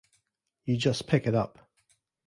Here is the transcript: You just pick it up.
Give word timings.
You 0.65 0.77
just 0.77 1.05
pick 1.05 1.27
it 1.27 1.35
up. 1.35 1.59